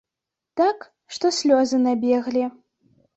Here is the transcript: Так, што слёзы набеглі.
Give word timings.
Так, 0.61 0.79
што 1.17 1.31
слёзы 1.39 1.77
набеглі. 1.83 2.43